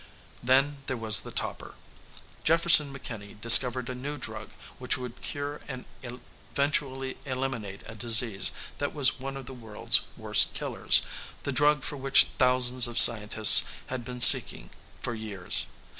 Then 0.41 0.77
there 0.87 0.97
was 0.97 1.19
the 1.19 1.29
topper. 1.29 1.75
Jefferson 2.43 2.91
McKinney 2.91 3.39
discovered 3.39 3.87
a 3.87 3.93
new 3.93 4.17
drug 4.17 4.49
which 4.79 4.97
would 4.97 5.21
cure 5.21 5.61
and 5.67 5.85
eventually 6.01 7.19
eliminate 7.23 7.81
a 7.85 7.93
disease 7.93 8.51
that 8.79 8.95
was 8.95 9.19
one 9.19 9.37
of 9.37 9.45
the 9.45 9.53
world's 9.53 10.01
worst 10.17 10.55
killers, 10.55 11.03
the 11.43 11.51
drug 11.51 11.83
for 11.83 11.97
which 11.97 12.29
thousands 12.39 12.87
of 12.87 12.97
scientists 12.97 13.63
had 13.93 14.03
been 14.03 14.21
seeking 14.21 14.71
for 15.03 15.13
years. 15.13 15.67